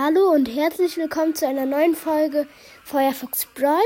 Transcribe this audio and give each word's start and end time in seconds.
Hallo 0.00 0.30
und 0.30 0.46
herzlich 0.46 0.96
willkommen 0.96 1.34
zu 1.34 1.44
einer 1.44 1.66
neuen 1.66 1.96
Folge 1.96 2.46
Feuerfox 2.84 3.46
Brawl. 3.46 3.82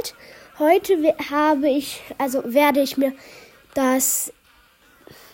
Heute 0.58 1.16
habe 1.30 1.70
ich, 1.70 2.02
also 2.18 2.42
werde 2.52 2.82
ich 2.82 2.98
mir 2.98 3.14
das 3.72 4.30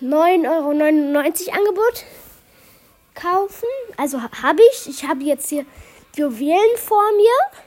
9,99 0.00 0.46
Euro 0.46 0.70
Angebot 0.70 2.04
kaufen. 3.16 3.66
Also 3.96 4.22
habe 4.22 4.60
ich. 4.70 4.88
Ich 4.88 5.02
habe 5.02 5.24
jetzt 5.24 5.48
hier 5.48 5.66
Juwelen 6.16 6.76
vor 6.76 7.02
mir. 7.16 7.58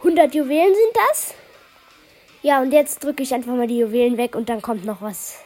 100 0.00 0.34
Juwelen 0.34 0.74
sind 0.74 0.96
das. 1.08 1.32
Ja, 2.42 2.60
und 2.60 2.72
jetzt 2.72 3.02
drücke 3.02 3.22
ich 3.22 3.32
einfach 3.32 3.54
mal 3.54 3.68
die 3.68 3.78
Juwelen 3.78 4.18
weg 4.18 4.36
und 4.36 4.50
dann 4.50 4.60
kommt 4.60 4.84
noch 4.84 5.00
was. 5.00 5.38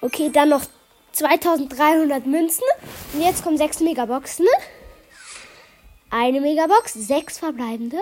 Okay, 0.00 0.30
dann 0.32 0.50
noch 0.50 0.62
2300 1.10 2.24
Münzen. 2.24 2.62
Und 3.12 3.20
jetzt 3.20 3.42
kommen 3.42 3.58
6 3.58 3.80
Megaboxen. 3.80 4.46
Eine 6.16 6.40
Megabox, 6.40 6.92
6 6.92 7.38
verbleibende. 7.38 7.98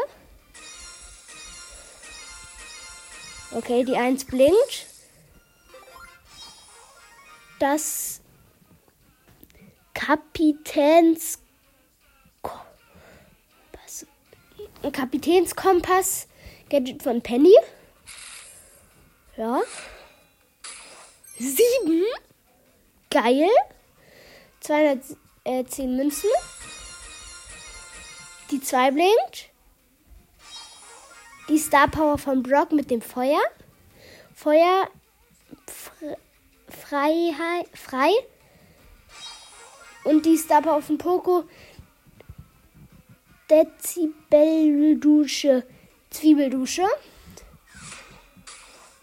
Okay, 3.53 3.85
die 3.85 3.97
1 3.97 4.27
blinkt. 4.27 4.87
Das 7.59 8.21
Kapitäns 9.95 11.39
Kapitänskompass 14.93 16.27
Gadget 16.69 17.03
von 17.03 17.23
Penny. 17.23 17.57
Ja. 19.39 19.63
Sieben. 21.39 22.05
Geil. 23.09 23.49
210 24.61 25.97
Münzen. 25.97 26.29
Die 28.53 28.61
2 28.61 28.93
blinkt. 28.93 29.51
Die 31.49 31.59
Star 31.59 31.89
Power 31.89 32.19
von 32.19 32.43
Brock 32.43 32.71
mit 32.71 32.91
dem 32.91 33.01
Feuer. 33.01 33.41
Feuer 34.35 34.91
Freiheit, 36.69 37.67
frei. 37.73 38.11
Und 40.05 40.27
die 40.27 40.37
Star 40.37 40.61
Power 40.61 40.83
von 40.83 40.99
Poco. 40.99 41.45
Dezibeldusche. 43.49 45.67
Zwiebeldusche. 46.11 46.87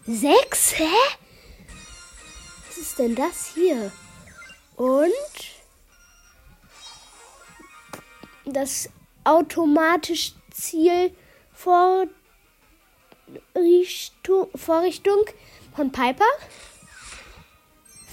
Sechs? 0.06 0.78
Hä? 0.78 0.86
Was 2.68 2.78
ist 2.78 2.96
denn 3.00 3.16
das 3.16 3.54
hier? 3.54 3.90
Und 4.76 5.10
das 8.44 8.88
automatisch 9.24 10.34
Ziel 10.50 11.14
Vorrichtung, 11.52 12.10
Vorrichtung 14.54 15.24
von 15.74 15.92
Piper. 15.92 16.24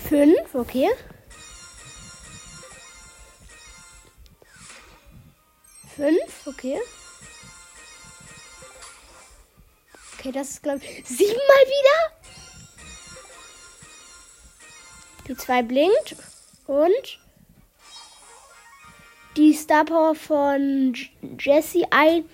Fünf, 0.07 0.53
okay. 0.53 0.89
Fünf, 5.95 6.45
okay. 6.45 6.79
Okay, 10.17 10.31
das 10.31 10.49
ist, 10.49 10.63
glaube 10.63 10.79
ich, 10.83 11.07
siebenmal 11.07 11.37
wieder. 11.37 12.17
Die 15.27 15.35
zwei 15.35 15.61
blinkt. 15.63 16.15
Und 16.67 17.19
die 19.37 19.53
Star 19.53 19.85
Power 19.85 20.15
von 20.15 20.93
Jesse 21.39 21.83
eingetisieren. 21.91 22.25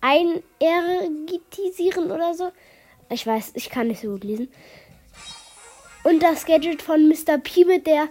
Einergitisieren 0.00 2.12
oder 2.12 2.34
so. 2.34 2.52
Ich 3.10 3.26
weiß, 3.26 3.52
ich 3.54 3.70
kann 3.70 3.88
nicht 3.88 4.02
so 4.02 4.12
gut 4.12 4.22
lesen. 4.24 4.48
Und 6.04 6.22
das 6.22 6.46
Gadget 6.46 6.82
von 6.82 7.08
Mr. 7.08 7.38
P 7.38 7.64
mit 7.64 7.86
der 7.86 8.08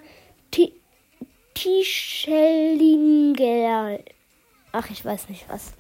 Tischelinger. 1.54 2.80
Ach, 4.74 4.90
ich 4.90 5.06
weiß 5.06 5.30
nicht 5.30 5.46
was. 5.48 5.74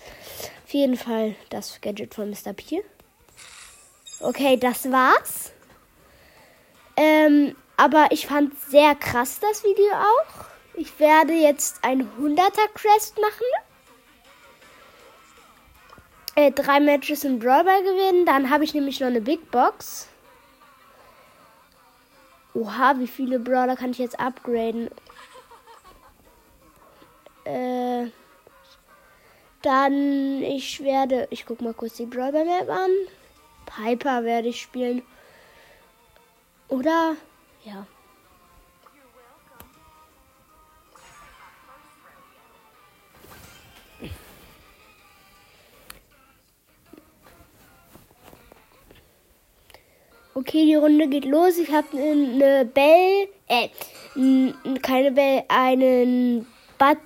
Auf 0.65 0.73
jeden 0.73 0.95
Fall 0.95 1.35
das 1.49 1.81
Gadget 1.81 2.15
von 2.15 2.29
Mr. 2.29 2.53
P. 2.53 2.81
Okay, 4.21 4.55
das 4.57 4.89
war's. 4.89 5.51
Ähm, 6.95 7.57
aber 7.77 8.07
ich 8.11 8.27
fand 8.27 8.57
sehr 8.59 8.95
krass 8.95 9.39
das 9.39 9.63
Video 9.63 9.91
auch. 9.93 10.45
Ich 10.75 10.99
werde 10.99 11.33
jetzt 11.33 11.83
ein 11.83 12.09
100er 12.19 12.67
Crest 12.73 13.17
machen. 13.17 13.45
Äh, 16.35 16.51
drei 16.51 16.79
Matches 16.81 17.23
in 17.23 17.39
Brawlball 17.39 17.81
gewinnen. 17.81 18.25
Dann 18.25 18.49
habe 18.49 18.65
ich 18.65 18.73
nämlich 18.73 18.99
noch 18.99 19.07
eine 19.07 19.21
Big 19.21 19.51
Box. 19.51 20.07
Oha, 22.53 22.95
wie 22.99 23.07
viele 23.07 23.39
Brawler 23.39 23.75
kann 23.75 23.91
ich 23.91 23.97
jetzt 23.97 24.19
upgraden? 24.19 24.89
Äh, 27.43 28.07
dann, 29.61 30.41
ich 30.41 30.81
werde, 30.83 31.27
ich 31.31 31.45
guck 31.45 31.61
mal 31.61 31.73
kurz 31.73 31.95
die 31.95 32.05
Brawler 32.05 32.45
Map 32.45 32.69
an. 32.69 32.91
Piper 33.65 34.23
werde 34.23 34.49
ich 34.49 34.61
spielen. 34.61 35.01
Oder, 36.67 37.15
ja. 37.65 37.85
Okay, 50.37 50.65
die 50.65 50.75
Runde 50.75 51.07
geht 51.07 51.23
los. 51.23 51.57
Ich 51.57 51.71
habe 51.71 51.87
eine 51.97 52.65
Bell, 52.65 53.29
äh, 53.47 53.69
keine 54.81 55.11
Bell, 55.11 55.43
einen 55.47 56.45
Bad, 56.77 56.97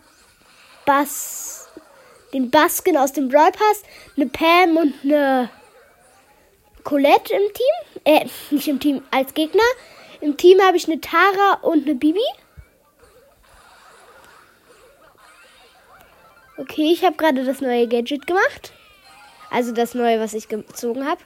Bass, 0.84 1.69
den 2.34 2.50
Baskin 2.50 2.98
aus 2.98 3.14
dem 3.14 3.30
Brawl 3.30 3.52
Pass, 3.52 3.84
eine 4.18 4.25
Pam 4.25 4.78
und 4.78 4.94
eine 5.03 5.50
Colette 6.84 7.34
im 7.34 7.53
Team. 7.53 8.03
Äh, 8.03 8.25
nicht 8.50 8.68
im 8.68 8.80
Team, 8.80 9.03
als 9.12 9.34
Gegner. 9.36 9.62
Im 10.22 10.35
Team 10.35 10.62
habe 10.62 10.78
ich 10.78 10.88
eine 10.88 11.00
Tara 11.00 11.59
und 11.62 11.85
eine 11.85 11.96
Bibi. 11.96 12.19
Okay, 16.57 16.91
ich 16.91 17.06
habe 17.06 17.16
gerade 17.16 17.46
das 17.46 17.62
neue 17.62 17.88
Gadget 17.88 18.28
gemacht. 18.28 18.74
Also 19.50 19.72
das 19.72 19.94
neue, 19.94 20.19
was 20.19 20.34
ich 20.34 20.50
gezogen 20.50 21.06
habe. 21.07 21.22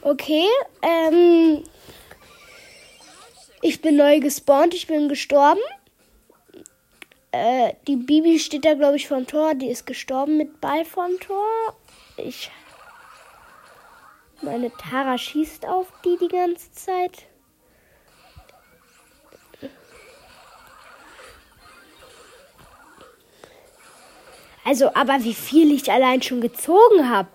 Okay, 0.00 0.46
ähm, 0.82 1.64
ich 3.62 3.80
bin 3.80 3.96
neu 3.96 4.20
gespawnt, 4.20 4.74
ich 4.74 4.86
bin 4.86 5.08
gestorben. 5.08 5.60
Äh, 7.34 7.74
die 7.88 7.96
Bibi 7.96 8.38
steht 8.38 8.64
da, 8.64 8.74
glaube 8.74 8.94
ich, 8.94 9.08
vorm 9.08 9.26
Tor. 9.26 9.56
Die 9.56 9.66
ist 9.68 9.86
gestorben 9.86 10.36
mit 10.36 10.60
Ball 10.60 10.84
vorm 10.84 11.18
Tor. 11.18 11.74
Ich. 12.16 12.48
Meine 14.40 14.70
Tara 14.70 15.18
schießt 15.18 15.66
auf 15.66 15.88
die 16.04 16.16
die 16.16 16.28
ganze 16.28 16.70
Zeit. 16.70 17.24
Also, 24.64 24.94
aber 24.94 25.24
wie 25.24 25.34
viel 25.34 25.72
ich 25.72 25.90
allein 25.90 26.22
schon 26.22 26.40
gezogen 26.40 27.10
habe. 27.10 27.30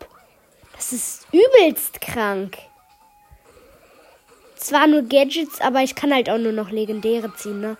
Das 0.78 0.94
ist 0.94 1.28
übelst 1.34 2.00
krank. 2.00 2.58
Zwar 4.56 4.88
nur 4.88 5.02
Gadgets, 5.02 5.60
aber 5.60 5.82
ich 5.82 5.94
kann 5.94 6.14
halt 6.14 6.30
auch 6.30 6.38
nur 6.38 6.54
noch 6.54 6.72
Legendäre 6.72 7.36
ziehen, 7.36 7.60
ne? 7.60 7.78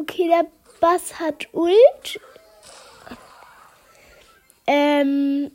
Okay, 0.00 0.28
der 0.28 0.46
Bass 0.80 1.20
hat 1.20 1.48
Ult. 1.52 2.20
Ähm, 4.66 5.50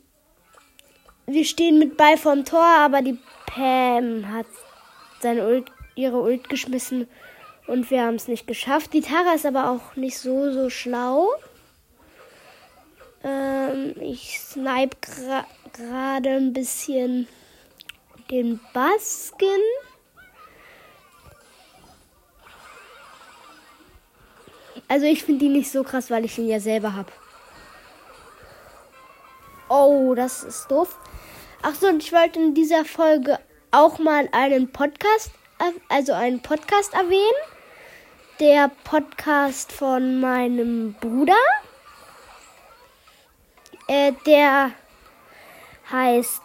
wir 1.26 1.44
stehen 1.44 1.80
mit 1.80 1.96
Ball 1.96 2.16
vorm 2.16 2.44
Tor, 2.44 2.62
aber 2.62 3.02
die 3.02 3.18
Pam 3.46 4.32
hat 4.32 4.46
seine 5.20 5.48
Ult, 5.48 5.72
ihre 5.96 6.20
Ult 6.20 6.48
geschmissen 6.48 7.08
Und 7.66 7.90
wir 7.90 8.04
haben 8.04 8.14
es 8.14 8.28
nicht 8.28 8.46
geschafft. 8.46 8.92
Die 8.92 9.00
Tara 9.00 9.34
ist 9.34 9.46
aber 9.46 9.68
auch 9.68 9.96
nicht 9.96 10.16
so, 10.16 10.52
so 10.52 10.70
schlau. 10.70 11.28
Ähm, 13.24 13.96
ich 14.00 14.38
snipe 14.38 14.96
gerade 15.00 15.46
gra 15.72 16.18
ein 16.18 16.52
bisschen 16.52 17.26
den 18.30 18.60
Baskin. 18.72 19.48
Also 24.88 25.06
ich 25.06 25.24
finde 25.24 25.44
die 25.44 25.50
nicht 25.50 25.70
so 25.70 25.82
krass, 25.82 26.10
weil 26.10 26.24
ich 26.24 26.38
ihn 26.38 26.48
ja 26.48 26.60
selber 26.60 26.94
habe. 26.94 27.12
Oh, 29.68 30.14
das 30.14 30.44
ist 30.44 30.70
doof. 30.70 30.96
Ach 31.62 31.74
so, 31.74 31.88
und 31.88 32.02
ich 32.02 32.12
wollte 32.12 32.38
in 32.38 32.54
dieser 32.54 32.84
Folge 32.84 33.38
auch 33.72 33.98
mal 33.98 34.28
einen 34.32 34.70
Podcast, 34.70 35.30
also 35.88 36.12
einen 36.12 36.40
Podcast 36.40 36.94
erwähnen. 36.94 37.20
Der 38.38 38.70
Podcast 38.84 39.72
von 39.72 40.20
meinem 40.20 40.94
Bruder. 41.00 41.34
Äh, 43.88 44.12
der 44.26 44.72
heißt 45.90 46.42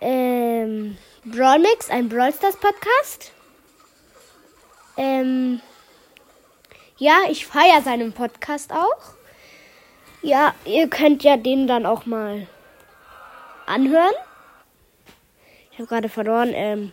ähm, 0.00 0.96
Brawlmix, 1.24 1.90
ein 1.90 2.08
Brawl 2.08 2.32
Stars 2.32 2.56
Podcast. 2.56 3.32
Ähm, 4.96 5.60
ja, 7.02 7.22
ich 7.28 7.46
feiere 7.46 7.82
seinen 7.82 8.12
Podcast 8.12 8.72
auch. 8.72 9.14
Ja, 10.22 10.54
ihr 10.64 10.88
könnt 10.88 11.24
ja 11.24 11.36
den 11.36 11.66
dann 11.66 11.84
auch 11.84 12.06
mal 12.06 12.46
anhören. 13.66 14.14
Ich 15.72 15.78
habe 15.80 15.88
gerade 15.88 16.08
verloren. 16.08 16.52
Ähm, 16.54 16.92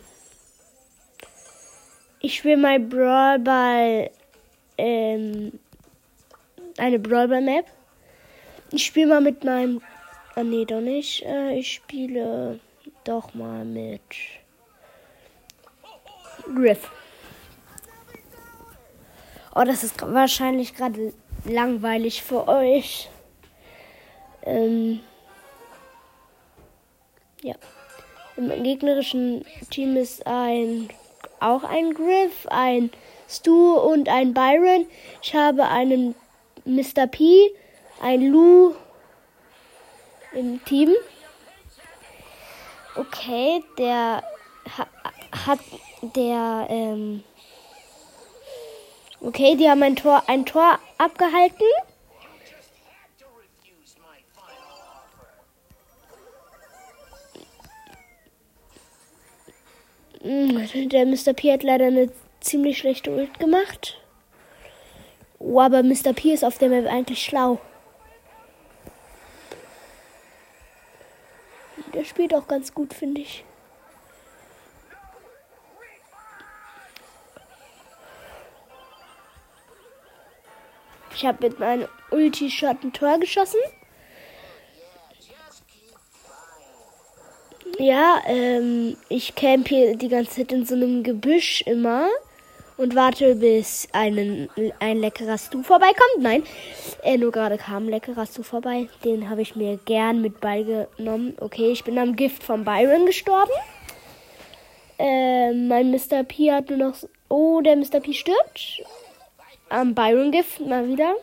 ich 2.21 2.37
spiele 2.37 2.57
mal 2.57 2.79
Brawl 2.79 3.37
Ball. 3.37 4.09
Ähm, 4.79 5.59
eine 6.79 6.97
Brawl 6.97 7.27
Ball 7.27 7.41
Map. 7.41 7.65
Ich 8.71 8.87
spiele 8.87 9.09
mal 9.09 9.21
mit 9.21 9.43
meinem. 9.43 9.79
Ah, 10.33 10.41
nee, 10.41 10.65
doch 10.65 10.81
nicht. 10.81 11.23
Äh, 11.23 11.59
ich 11.59 11.71
spiele 11.71 12.59
doch 13.03 13.35
mal 13.35 13.63
mit. 13.63 14.01
Griff. 16.55 16.89
Oh, 19.59 19.65
das 19.65 19.83
ist 19.83 20.01
wahrscheinlich 20.01 20.73
gerade 20.73 21.11
langweilig 21.43 22.23
für 22.23 22.47
euch. 22.47 23.09
Ähm, 24.43 25.01
ja. 27.41 27.55
Im 28.37 28.63
gegnerischen 28.63 29.43
Team 29.69 29.97
ist 29.97 30.25
ein 30.25 30.87
auch 31.41 31.65
ein 31.65 31.93
Griff, 31.93 32.47
ein 32.47 32.89
Stu 33.27 33.73
und 33.73 34.07
ein 34.07 34.33
Byron. 34.33 34.87
Ich 35.21 35.35
habe 35.35 35.67
einen 35.67 36.15
Mr. 36.63 37.07
P, 37.07 37.51
ein 38.01 38.31
Lou 38.31 38.75
im 40.31 40.63
Team. 40.63 40.93
Okay, 42.95 43.61
der 43.77 44.23
ha 44.77 44.87
hat 45.45 45.59
der 46.15 46.65
ähm 46.69 47.25
Okay, 49.21 49.55
die 49.55 49.69
haben 49.69 49.83
ein 49.83 49.97
Tor 49.97 50.23
ein 50.27 50.45
Tor 50.45 50.79
abgehalten. 50.97 51.65
Hm, 60.21 60.89
der 60.89 61.05
Mr. 61.05 61.33
P 61.33 61.51
hat 61.51 61.63
leider 61.63 61.87
eine 61.87 62.11
ziemlich 62.39 62.77
schlechte 62.77 63.11
Ult 63.11 63.39
gemacht. 63.39 64.01
Oh, 65.37 65.59
aber 65.59 65.83
Mr. 65.83 66.13
P 66.13 66.33
ist 66.33 66.43
auf 66.43 66.57
der 66.57 66.69
Map 66.69 66.85
eigentlich 66.85 67.23
schlau. 67.23 67.59
Der 71.93 72.03
spielt 72.03 72.33
auch 72.33 72.47
ganz 72.47 72.73
gut, 72.73 72.93
finde 72.93 73.21
ich. 73.21 73.43
Ich 81.19 81.25
habe 81.25 81.49
mit 81.49 81.59
meinem 81.59 81.85
Ulti-Shot 82.11 82.81
ein 82.81 82.93
Tor 82.93 83.19
geschossen. 83.19 83.59
Ja, 87.77 88.21
ähm, 88.25 88.95
ich 89.09 89.35
camp 89.35 89.67
hier 89.67 89.97
die 89.97 90.07
ganze 90.07 90.31
Zeit 90.37 90.53
in 90.53 90.65
so 90.65 90.75
einem 90.75 91.03
Gebüsch 91.03 91.61
immer 91.63 92.07
und 92.77 92.95
warte, 92.95 93.35
bis 93.35 93.89
einen, 93.91 94.47
ein 94.79 94.99
leckerer 94.99 95.37
Stu 95.37 95.61
vorbeikommt. 95.61 96.19
Nein, 96.19 96.43
äh, 97.03 97.17
nur 97.17 97.33
gerade 97.33 97.57
kam 97.57 97.87
ein 97.87 97.89
leckerer 97.89 98.25
Stu 98.25 98.41
vorbei. 98.41 98.87
Den 99.03 99.29
habe 99.29 99.41
ich 99.41 99.57
mir 99.57 99.77
gern 99.83 100.21
mit 100.21 100.39
beigenommen. 100.39 101.35
Okay, 101.41 101.73
ich 101.73 101.83
bin 101.83 101.97
am 101.97 102.15
Gift 102.15 102.43
von 102.43 102.63
Byron 102.63 103.05
gestorben. 103.05 103.51
Äh, 104.97 105.51
mein 105.51 105.91
Mr. 105.91 106.23
P 106.23 106.49
hat 106.53 106.69
nur 106.69 106.77
noch. 106.77 106.95
Oh, 107.27 107.59
der 107.59 107.75
Mr. 107.75 107.99
P 107.99 108.13
stirbt. 108.13 108.83
Am 109.69 109.93
Byron-Gift 109.93 110.61
mal 110.61 110.87
wieder. 110.87 111.15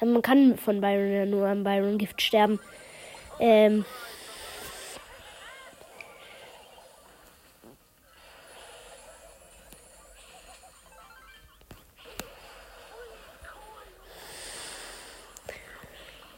Man 0.00 0.22
kann 0.22 0.56
von 0.56 0.80
Byron 0.80 1.12
ja 1.12 1.26
nur 1.26 1.46
am 1.46 1.64
Byron-Gift 1.64 2.22
sterben. 2.22 2.58
Ähm, 3.38 3.84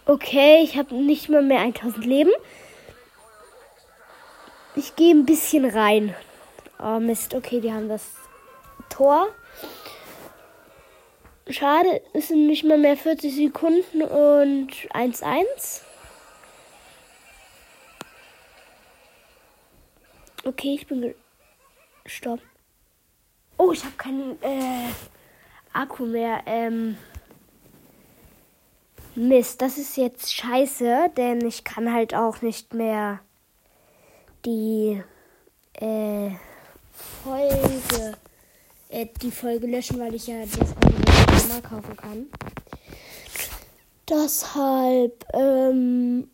Okay, 0.04 0.62
ich 0.62 0.76
habe 0.76 0.94
nicht 0.94 1.28
mal 1.28 1.42
mehr 1.42 1.60
1000 1.60 2.04
Leben. 2.04 2.32
Ich 4.74 4.94
gehe 4.96 5.14
ein 5.14 5.24
bisschen 5.24 5.64
rein. 5.64 6.14
Oh 6.78 6.98
Mist, 6.98 7.34
okay, 7.34 7.60
die 7.60 7.72
haben 7.72 7.88
das 7.88 8.02
Tor. 8.90 9.28
Schade, 11.52 12.00
es 12.14 12.28
sind 12.28 12.46
nicht 12.46 12.64
mal 12.64 12.78
mehr 12.78 12.96
40 12.96 13.34
Sekunden 13.34 14.02
und 14.02 14.70
1-1. 14.94 15.82
Okay, 20.44 20.74
ich 20.74 20.86
bin 20.86 21.14
gestorben. 22.04 22.42
Oh, 23.58 23.70
ich 23.72 23.84
habe 23.84 23.96
keinen 23.96 24.42
äh, 24.42 24.88
Akku 25.74 26.06
mehr. 26.06 26.42
Ähm 26.46 26.96
Mist, 29.14 29.60
das 29.60 29.76
ist 29.76 29.98
jetzt 29.98 30.32
scheiße, 30.32 31.10
denn 31.18 31.44
ich 31.46 31.64
kann 31.64 31.92
halt 31.92 32.14
auch 32.14 32.40
nicht 32.40 32.72
mehr 32.72 33.20
die 34.46 35.02
äh, 35.74 36.30
Folge 37.22 38.16
äh, 38.92 39.06
die 39.20 39.30
Folge 39.30 39.66
löschen, 39.66 39.98
weil 39.98 40.14
ich 40.14 40.26
ja 40.26 40.36
das 40.44 40.76
andere 40.76 41.01
mal 41.48 41.62
kaufen 41.62 41.96
kann. 41.96 42.26
Deshalb 44.08 45.24
ähm, 45.34 46.28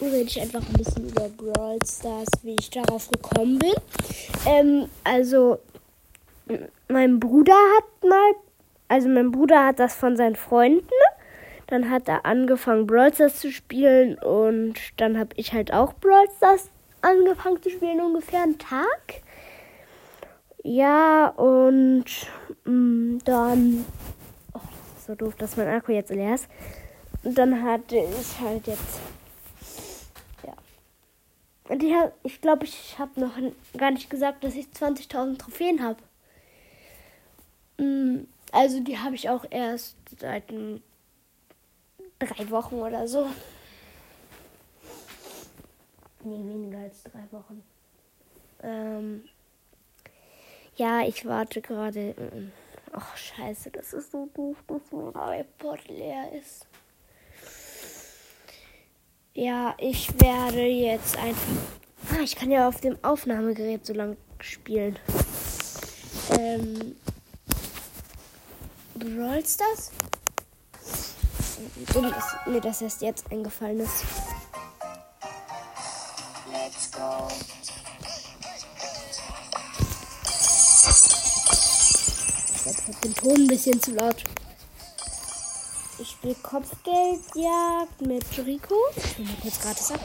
rede 0.00 0.16
ich 0.22 0.40
einfach 0.40 0.62
ein 0.66 0.72
bisschen 0.74 1.08
über 1.08 1.28
Brawl 1.28 1.78
Stars, 1.84 2.28
wie 2.42 2.56
ich 2.58 2.70
darauf 2.70 3.08
gekommen 3.10 3.58
bin. 3.58 3.74
Ähm, 4.46 4.88
also 5.02 5.58
mein 6.88 7.20
Bruder 7.20 7.54
hat 7.76 8.08
mal, 8.08 8.32
also 8.88 9.08
mein 9.08 9.32
Bruder 9.32 9.66
hat 9.66 9.78
das 9.78 9.94
von 9.94 10.16
seinen 10.16 10.36
Freunden 10.36 10.88
dann 11.66 11.90
hat 11.90 12.08
er 12.08 12.26
angefangen, 12.26 12.86
Brawl 12.86 13.12
Stars 13.12 13.40
zu 13.40 13.50
spielen 13.50 14.18
und 14.18 14.74
dann 14.96 15.18
habe 15.18 15.30
ich 15.36 15.52
halt 15.52 15.72
auch 15.72 15.94
Brawl 15.94 16.26
Stars 16.36 16.70
angefangen 17.00 17.62
zu 17.62 17.70
spielen, 17.70 18.00
ungefähr 18.00 18.42
einen 18.42 18.58
Tag. 18.58 19.22
Ja, 20.62 21.28
und 21.28 22.04
mh, 22.64 22.72
mm, 22.72 23.18
dann. 23.24 23.84
So 25.06 25.14
doof, 25.14 25.34
dass 25.36 25.56
mein 25.56 25.68
Akku 25.68 25.92
jetzt 25.92 26.10
leer 26.10 26.34
ist. 26.34 26.48
Und 27.22 27.36
dann 27.36 27.62
hatte 27.62 27.96
ich 27.96 28.40
halt 28.40 28.66
jetzt. 28.66 29.00
Ja. 30.46 30.54
Und 31.68 31.82
ich, 31.82 31.94
hab, 31.94 32.14
ich 32.22 32.40
glaube, 32.40 32.64
ich 32.64 32.98
habe 32.98 33.20
noch 33.20 33.32
gar 33.76 33.90
nicht 33.90 34.08
gesagt, 34.08 34.44
dass 34.44 34.54
ich 34.54 34.66
20.000 34.66 35.38
Trophäen 35.38 35.82
habe. 35.82 35.98
Mm, 37.78 38.26
also, 38.52 38.80
die 38.80 38.98
habe 38.98 39.14
ich 39.14 39.28
auch 39.28 39.44
erst 39.50 39.96
seit 40.18 40.44
drei 42.18 42.50
Wochen 42.50 42.76
oder 42.76 43.06
so. 43.06 43.28
Nee, 46.22 46.38
weniger 46.48 46.78
als 46.78 47.02
drei 47.02 47.24
Wochen. 47.30 47.62
Ähm, 48.62 49.24
ja, 50.76 51.02
ich 51.02 51.26
warte 51.26 51.60
gerade. 51.60 52.14
Ach, 52.96 53.16
scheiße, 53.16 53.72
das 53.72 53.92
ist 53.92 54.12
so 54.12 54.28
doof, 54.34 54.56
dass 54.68 54.82
mein 54.92 55.40
iPod 55.40 55.88
leer 55.88 56.30
ist. 56.32 56.64
Ja, 59.32 59.74
ich 59.78 60.08
werde 60.20 60.64
jetzt 60.64 61.16
einfach. 61.16 61.42
Ah, 62.12 62.22
ich 62.22 62.36
kann 62.36 62.52
ja 62.52 62.68
auf 62.68 62.80
dem 62.80 62.96
Aufnahmegerät 63.02 63.84
so 63.84 63.94
lang 63.94 64.16
spielen. 64.38 64.96
ähm, 66.38 66.94
Stars. 69.44 69.90
Dumm 71.92 72.06
ist 72.06 72.46
mir 72.46 72.60
das 72.60 72.80
erst 72.80 73.02
jetzt 73.02 73.32
eingefallen 73.32 73.80
ist. 73.80 74.04
Let's 76.52 76.92
go. 76.92 77.33
Den 83.04 83.14
Ton 83.14 83.34
ein 83.34 83.46
bisschen 83.46 83.80
zu 83.80 83.92
laut. 83.92 84.16
Ich 85.98 86.10
spiele 86.10 86.34
Kopfgeldjagd 86.36 88.00
mit 88.00 88.24
Rico. 88.44 88.74
Ich 88.96 89.18
will 89.18 89.26
mal 89.26 89.36
kurz 89.42 89.60
gratis 89.60 89.92
ab. 89.92 90.00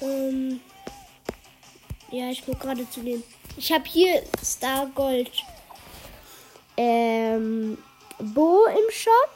Ähm 0.00 0.60
ja, 2.10 2.30
ich 2.30 2.44
gucke 2.44 2.58
gerade 2.58 2.88
zu 2.88 3.00
den. 3.00 3.22
Ich 3.56 3.70
habe 3.72 3.84
hier 3.86 4.22
Star 4.42 4.86
Gold 4.94 5.30
ähm, 6.76 7.76
Bo 8.18 8.64
im 8.66 8.90
Shop 8.90 9.30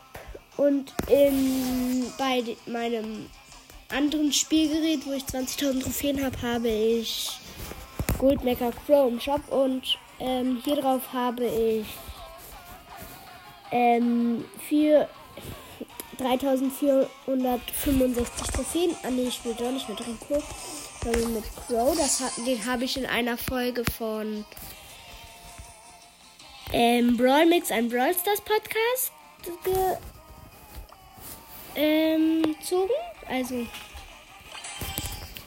und 0.56 0.94
in, 1.08 2.10
bei 2.16 2.56
meinem 2.66 3.26
anderen 3.88 4.32
Spielgerät, 4.32 5.06
wo 5.06 5.12
ich 5.12 5.24
20.000 5.24 5.82
Trophäen 5.82 6.24
habe, 6.24 6.40
habe 6.40 6.68
ich 6.68 7.38
Gold 8.18 8.44
Mecha 8.44 8.70
Crow 8.70 9.08
im 9.08 9.18
Shop 9.20 9.42
und 9.50 9.98
ähm, 10.18 10.62
hier 10.64 10.76
drauf 10.76 11.02
habe 11.12 11.44
ich 11.44 11.86
ähm, 13.70 14.44
für 14.68 15.08
3465 16.18 18.46
Trophäen. 18.48 18.96
Ah 19.02 19.10
ne, 19.10 19.22
ich 19.22 19.34
spiele 19.34 19.54
doch 19.54 19.70
nicht 19.70 19.88
mit 19.88 20.00
Rico, 20.00 20.42
sondern 21.02 21.34
mit 21.34 21.44
Crow. 21.66 21.96
Das, 21.96 22.22
den 22.44 22.64
habe 22.64 22.84
ich 22.84 22.96
in 22.96 23.06
einer 23.06 23.36
Folge 23.36 23.84
von 23.84 24.44
ähm, 26.72 27.16
Brawl 27.16 27.46
Mix, 27.46 27.70
ein 27.70 27.88
Brawl 27.88 28.12
Stars 28.14 28.40
Podcast 28.40 29.12
gezogen. 29.44 29.98
Ähm, 31.76 32.56
also. 33.28 33.66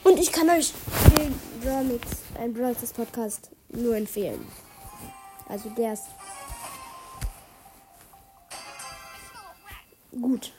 Und 0.04 0.18
ich 0.18 0.32
kann 0.32 0.48
euch 0.50 0.72
den 1.16 1.38
Brawl 1.62 2.00
ein 2.38 2.54
Brawl 2.54 2.74
Podcast 2.74 3.50
nur 3.68 3.96
empfehlen. 3.96 4.46
Also 5.48 5.68
der 5.70 5.92
ist 5.92 6.04
gut. 10.20 10.52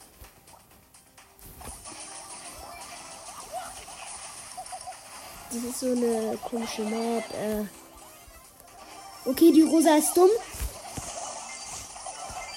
Das 5.50 5.64
ist 5.64 5.80
so 5.82 5.88
eine 5.88 6.38
komische 6.38 6.84
Map. 6.84 7.24
Äh 7.34 7.66
okay, 9.26 9.52
die 9.52 9.64
Rosa 9.64 9.98
ist 9.98 10.16
dumm. 10.16 10.30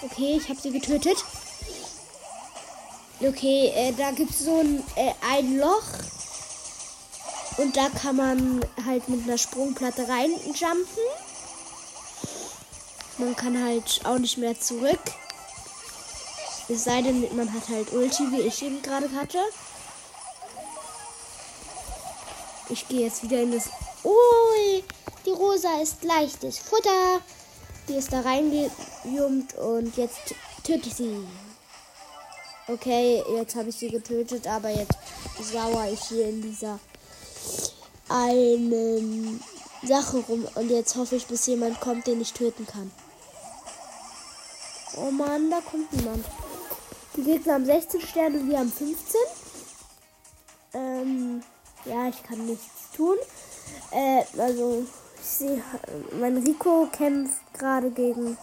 Okay, 0.03 0.37
ich 0.37 0.49
habe 0.49 0.61
sie 0.61 0.71
getötet. 0.71 1.17
Okay, 3.21 3.73
äh, 3.75 3.93
da 3.93 4.11
gibt 4.11 4.31
es 4.31 4.41
so 4.41 4.61
ein, 4.61 4.83
äh, 4.97 5.13
ein 5.29 5.59
Loch. 5.59 5.83
Und 7.57 7.77
da 7.77 7.89
kann 7.89 8.17
man 8.17 8.65
halt 8.85 9.09
mit 9.09 9.25
einer 9.25 9.39
Sprungplatte 9.39 10.09
reinjumpen. 10.09 11.05
Man 13.19 13.37
kann 13.37 13.63
halt 13.63 14.01
auch 14.05 14.19
nicht 14.19 14.39
mehr 14.39 14.59
zurück. 14.59 14.99
Es 16.69 16.85
sei 16.85 17.03
denn, 17.03 17.37
man 17.37 17.53
hat 17.53 17.69
halt 17.69 17.93
Ulti, 17.93 18.25
wie 18.33 18.41
ich 18.41 18.63
eben 18.63 18.83
gerade 18.83 19.11
hatte. 19.13 19.39
Ich 22.71 22.89
gehe 22.89 23.03
jetzt 23.03 23.23
wieder 23.23 23.43
in 23.43 23.53
das. 23.53 23.69
Ui, 24.03 24.83
die 25.27 25.31
Rosa 25.31 25.81
ist 25.81 26.03
leichtes 26.03 26.59
Futter. 26.59 27.21
Die 27.89 27.95
ist 27.95 28.13
da 28.13 28.21
reingejumpt 28.21 29.55
und 29.59 29.97
jetzt 29.97 30.35
töte 30.65 30.89
ich 30.89 30.95
sie. 30.95 31.27
Okay, 32.67 33.23
jetzt 33.37 33.55
habe 33.57 33.69
ich 33.69 33.77
sie 33.77 33.91
getötet, 33.91 34.47
aber 34.47 34.71
jetzt 34.71 34.97
sauer 35.41 35.87
ich 35.93 36.01
hier 36.05 36.29
in 36.31 36.41
dieser 36.41 36.81
einen 38.09 39.43
Sache 39.83 40.19
rum 40.19 40.47
und 40.55 40.71
jetzt 40.71 40.97
hoffe 40.97 41.17
ich, 41.17 41.27
bis 41.27 41.47
jemand 41.47 41.81
kommt, 41.81 42.07
den 42.07 42.21
ich 42.21 42.33
töten 42.33 42.67
kann. 42.67 42.91
Oh 44.97 45.11
Mann, 45.11 45.51
da 45.51 45.61
kommt 45.61 45.93
niemand. 45.93 46.25
Die 47.17 47.23
Gegner 47.23 47.55
haben 47.55 47.65
16 47.65 48.01
Sterne, 48.01 48.47
wir 48.47 48.59
haben 48.59 48.73
15. 48.73 49.21
Ähm, 50.75 51.43
ja, 51.85 52.09
ich 52.09 52.23
kann 52.23 52.45
nichts 52.47 52.91
tun. 52.97 53.17
Äh, 53.91 54.23
also, 54.39 54.85
ich 55.21 55.29
sehe, 55.29 55.63
mein 56.19 56.39
Rico 56.39 56.89
kämpft 56.91 57.41
gerade 57.53 57.91
gegen. 57.91 58.37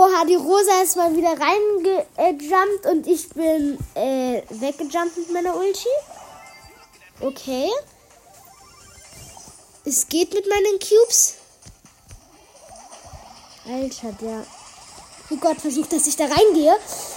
Oha, 0.00 0.24
die 0.24 0.34
Rosa 0.34 0.80
ist 0.82 0.96
mal 0.96 1.14
wieder 1.14 1.36
reingejumpt 1.38 2.86
und 2.86 3.06
ich 3.06 3.28
bin 3.28 3.78
äh, 3.94 4.40
weggejumpt 4.48 5.18
mit 5.18 5.30
meiner 5.30 5.54
Ulti. 5.54 5.90
Okay. 7.20 7.68
Es 9.84 10.08
geht 10.08 10.32
mit 10.32 10.48
meinen 10.48 10.78
Cubes. 10.78 11.34
Alter, 13.66 14.12
der 14.22 14.46
Oh 15.32 15.36
Gott, 15.36 15.60
versucht, 15.60 15.92
dass 15.92 16.06
ich 16.06 16.16
da 16.16 16.24
reingehe 16.24 16.76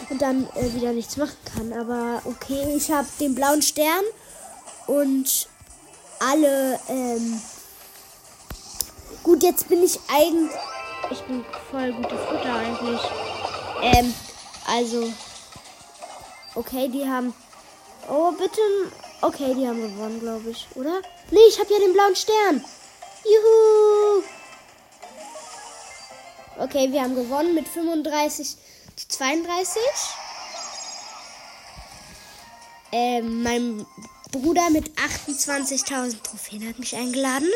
und 0.09 0.21
dann 0.21 0.49
äh, 0.53 0.73
wieder 0.73 0.91
nichts 0.91 1.15
machen 1.15 1.37
kann. 1.55 1.71
Aber 1.71 2.21
okay, 2.25 2.75
ich 2.75 2.91
habe 2.91 3.07
den 3.17 3.33
blauen 3.33 3.61
Stern 3.61 4.03
und 4.87 5.47
alle. 6.19 6.77
Ähm 6.89 7.41
Gut, 9.23 9.41
jetzt 9.41 9.69
bin 9.69 9.81
ich 9.81 9.97
eigentlich. 10.09 10.51
Ich 11.13 11.21
bin 11.25 11.45
voll 11.69 11.93
gutes 11.93 12.19
Futter 12.21 12.55
eigentlich. 12.55 13.01
Ähm, 13.83 14.11
also. 14.65 15.13
Okay, 16.55 16.87
die 16.87 17.07
haben. 17.07 17.35
Oh, 18.09 18.31
bitte. 18.31 18.61
Okay, 19.21 19.53
die 19.53 19.67
haben 19.67 19.79
gewonnen, 19.79 20.19
glaube 20.19 20.49
ich, 20.49 20.65
oder? 20.73 21.03
Nee, 21.29 21.45
ich 21.47 21.59
habe 21.59 21.71
ja 21.71 21.79
den 21.79 21.93
blauen 21.93 22.15
Stern. 22.15 22.65
Juhu! 23.23 24.23
Okay, 26.57 26.91
wir 26.91 27.03
haben 27.03 27.13
gewonnen 27.13 27.53
mit 27.53 27.67
35 27.67 28.57
zu 28.95 29.07
32. 29.09 29.81
Ähm, 32.91 33.43
mein 33.43 33.85
Bruder 34.31 34.71
mit 34.71 34.89
28.000 34.97 36.23
Trophäen 36.23 36.67
hat 36.67 36.79
mich 36.79 36.95
eingeladen. 36.95 37.51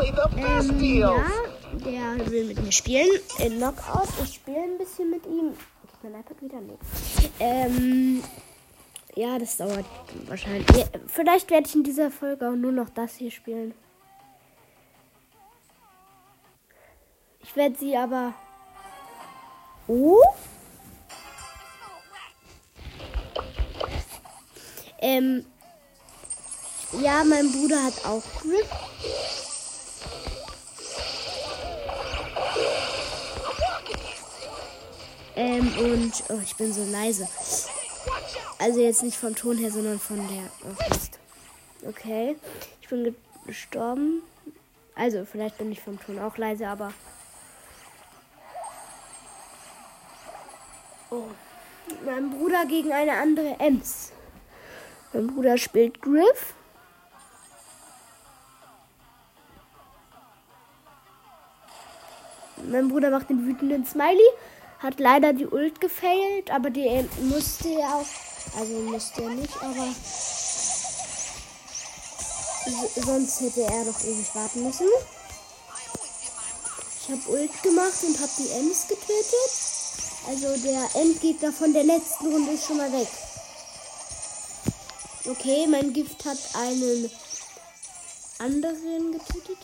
Ähm, 0.00 0.80
ja, 0.80 2.14
der 2.16 2.30
will 2.30 2.44
mit 2.44 2.62
mir 2.62 2.72
spielen. 2.72 3.08
In 3.38 3.56
Knockout. 3.58 4.08
Ich 4.22 4.34
spiele 4.34 4.62
ein 4.62 4.78
bisschen 4.78 5.10
mit 5.10 5.26
ihm. 5.26 5.50
Ist 5.50 6.02
mein 6.02 6.14
iPad 6.14 6.40
wieder? 6.40 6.60
Nee. 6.60 6.78
Ähm, 7.40 8.22
ja, 9.14 9.38
das 9.38 9.56
dauert 9.56 9.84
wahrscheinlich. 10.26 10.68
Ja, 10.76 10.84
vielleicht 11.08 11.50
werde 11.50 11.66
ich 11.66 11.74
in 11.74 11.82
dieser 11.82 12.10
Folge 12.10 12.48
auch 12.48 12.54
nur 12.54 12.72
noch 12.72 12.88
das 12.90 13.16
hier 13.16 13.30
spielen. 13.30 13.74
Ich 17.42 17.56
werde 17.56 17.76
sie 17.76 17.96
aber. 17.96 18.34
Oh? 19.88 20.22
Ähm. 25.00 25.44
Ja, 27.00 27.24
mein 27.24 27.50
Bruder 27.52 27.84
hat 27.84 28.04
auch 28.06 28.22
Grip. 28.40 28.66
Ähm, 35.38 35.72
und. 35.78 36.24
Oh, 36.30 36.40
ich 36.42 36.56
bin 36.56 36.72
so 36.72 36.84
leise. 36.84 37.28
Also 38.58 38.80
jetzt 38.80 39.04
nicht 39.04 39.16
vom 39.16 39.36
Ton 39.36 39.56
her, 39.56 39.70
sondern 39.70 40.00
von 40.00 40.16
der. 40.16 40.50
Oh, 40.64 41.88
okay. 41.88 42.36
Ich 42.82 42.88
bin 42.88 43.14
gestorben. 43.46 44.22
Also, 44.96 45.24
vielleicht 45.24 45.56
bin 45.56 45.70
ich 45.70 45.80
vom 45.80 46.00
Ton 46.00 46.18
auch 46.18 46.36
leise, 46.36 46.66
aber. 46.66 46.92
Oh. 51.10 51.28
Mein 52.04 52.30
Bruder 52.30 52.66
gegen 52.66 52.92
eine 52.92 53.12
andere 53.12 53.60
Ems. 53.60 54.10
Mein 55.12 55.28
Bruder 55.28 55.56
spielt 55.56 56.02
Griff. 56.02 56.54
Mein 62.68 62.88
Bruder 62.88 63.10
macht 63.10 63.30
den 63.30 63.46
wütenden 63.46 63.86
Smiley. 63.86 64.18
Hat 64.78 65.00
leider 65.00 65.32
die 65.32 65.46
Ult 65.46 65.80
gefailt, 65.80 66.50
aber 66.50 66.70
die 66.70 67.04
musste 67.20 67.68
er 67.70 67.96
auch. 67.96 68.06
Also 68.58 68.74
musste 68.74 69.22
er 69.22 69.30
nicht, 69.30 69.56
aber. 69.60 69.88
Sonst 72.94 73.40
hätte 73.40 73.62
er 73.62 73.84
doch 73.84 74.00
ewig 74.04 74.34
warten 74.34 74.62
müssen. 74.64 74.86
Ich 77.02 77.08
habe 77.10 77.30
Ult 77.30 77.62
gemacht 77.62 78.04
und 78.06 78.20
habe 78.20 78.30
die 78.38 78.50
Ems 78.50 78.86
getötet. 78.86 79.68
Also 80.28 80.56
der 80.62 81.02
Endgegner 81.02 81.52
von 81.52 81.72
der 81.72 81.84
letzten 81.84 82.26
Runde 82.26 82.52
ist 82.52 82.66
schon 82.66 82.76
mal 82.76 82.92
weg. 82.92 83.08
Okay, 85.24 85.66
mein 85.66 85.92
Gift 85.92 86.24
hat 86.24 86.38
einen 86.54 87.10
anderen 88.38 89.12
getötet. 89.12 89.58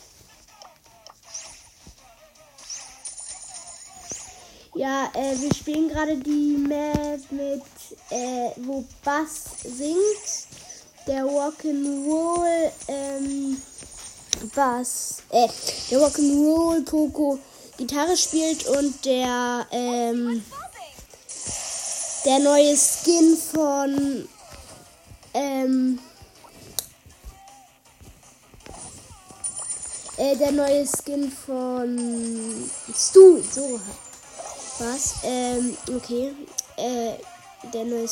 Ja, 4.77 5.09
äh, 5.15 5.41
wir 5.41 5.55
spielen 5.55 5.89
gerade 5.89 6.17
die 6.17 6.57
Map 6.57 7.21
mit, 7.31 7.63
äh, 8.11 8.51
wo 8.57 8.85
Bass 9.05 9.45
singt. 9.63 10.49
Der 11.07 11.25
Rock'n'Roll, 11.25 12.73
ähm, 12.89 13.63
Bass, 14.53 15.19
äh, 15.31 15.47
der 15.91 15.99
Rock'n'Roll 16.01 16.85
Poco 16.85 17.39
Gitarre 17.77 18.17
spielt 18.17 18.67
und 18.67 19.05
der, 19.05 19.65
ähm, 19.71 20.43
der 22.25 22.39
neue 22.41 22.77
Skin 22.77 23.37
von, 23.37 24.29
ähm, 25.35 26.01
äh, 30.17 30.37
der 30.37 30.51
neue 30.51 30.85
Skin 30.85 31.31
von 31.31 32.71
Stu, 32.93 33.41
so 33.53 33.79
was, 34.79 35.17
ähm, 35.23 35.77
okay, 35.95 36.35
äh, 36.77 37.15
der 37.73 37.85
neue, 37.85 38.09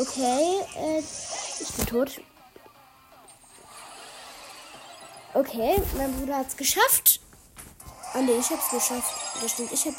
okay, 0.00 0.60
äh, 0.76 1.02
ich 1.60 1.72
bin 1.74 1.86
tot. 1.86 2.20
Okay, 5.34 5.76
mein 5.96 6.12
Bruder 6.16 6.38
hat 6.38 6.48
es 6.48 6.56
geschafft. 6.56 7.20
Ah 8.14 8.22
ne, 8.22 8.32
ich 8.32 8.50
hab's 8.50 8.70
geschafft. 8.70 9.14
Das 9.40 9.52
stimmt, 9.52 9.72
ich 9.72 9.84
hab. 9.84 9.94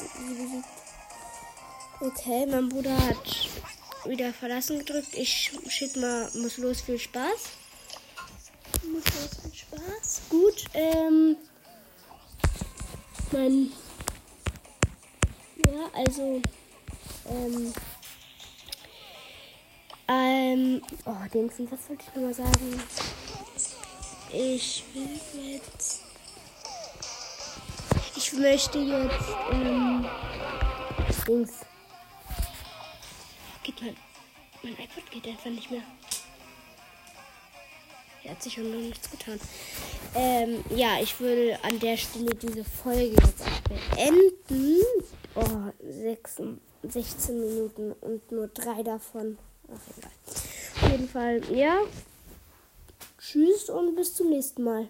Okay, 2.00 2.46
mein 2.46 2.68
Bruder 2.68 2.96
hat 2.96 3.48
wieder 4.04 4.32
verlassen 4.32 4.80
gedrückt. 4.80 5.14
Ich 5.14 5.52
schick 5.68 5.96
mal, 5.96 6.30
muss 6.34 6.56
los, 6.56 6.80
viel 6.80 6.98
Spaß. 6.98 7.40
Muss 8.84 9.04
los, 9.04 9.40
viel 9.42 9.54
Spaß. 9.54 10.22
Gut, 10.28 10.64
ähm, 10.74 11.36
mein, 13.32 13.72
ja, 15.72 15.90
also, 15.92 16.40
ähm, 17.28 17.72
ähm, 20.08 20.82
oh, 21.04 21.28
Dingsy, 21.32 21.68
was 21.70 21.88
wollte 21.88 22.04
ich 22.08 22.14
nochmal 22.14 22.34
sagen? 22.34 22.82
Ich 24.32 24.84
will 24.92 25.20
jetzt. 25.52 26.02
Ich 28.16 28.32
möchte 28.32 28.78
jetzt. 28.78 29.28
Ähm, 29.52 30.06
Dings. 31.26 31.52
Geht 33.62 33.80
mein. 33.82 33.96
Mein 34.62 34.72
iPod 34.72 35.10
geht 35.10 35.26
einfach 35.26 35.50
nicht 35.50 35.70
mehr. 35.70 35.82
Er 38.24 38.32
hat 38.32 38.42
sich 38.42 38.52
schon 38.52 38.70
noch 38.70 38.80
nichts 38.80 39.10
getan. 39.10 39.40
Ähm, 40.14 40.64
ja, 40.74 41.00
ich 41.00 41.18
würde 41.20 41.58
an 41.62 41.78
der 41.78 41.96
Stelle 41.96 42.34
diese 42.34 42.64
Folge 42.64 43.16
jetzt 43.22 43.42
auch 43.42 43.60
beenden. 43.60 44.80
Oh, 45.34 45.72
6, 45.88 46.42
16 46.82 47.40
Minuten 47.40 47.92
und 48.00 48.32
nur 48.32 48.48
drei 48.48 48.82
davon. 48.82 49.38
Ach, 49.68 49.98
egal. 49.98 50.10
Auf 50.82 50.90
jeden 50.90 51.08
Fall, 51.08 51.40
ja. 51.54 51.78
Tschüss 53.18 53.70
und 53.70 53.94
bis 53.94 54.14
zum 54.14 54.30
nächsten 54.30 54.64
Mal. 54.64 54.88